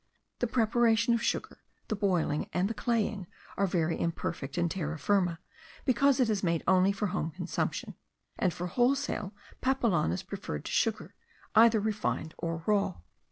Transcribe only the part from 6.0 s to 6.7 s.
it is made